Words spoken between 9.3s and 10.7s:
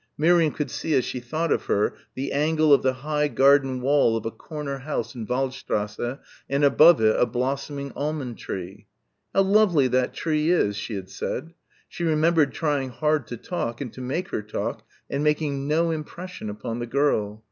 "How lovely that tree